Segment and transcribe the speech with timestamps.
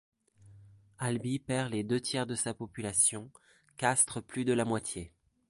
[0.97, 3.29] Albi perd les deux tiers de sa population,
[3.77, 5.13] Castres plus de la moitié.